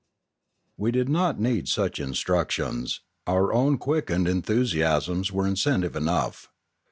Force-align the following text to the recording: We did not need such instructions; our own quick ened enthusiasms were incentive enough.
We 0.77 0.89
did 0.91 1.09
not 1.09 1.39
need 1.39 1.67
such 1.67 1.99
instructions; 1.99 3.01
our 3.27 3.53
own 3.53 3.77
quick 3.77 4.07
ened 4.07 4.27
enthusiasms 4.27 5.31
were 5.31 5.45
incentive 5.45 5.95
enough. 5.95 6.49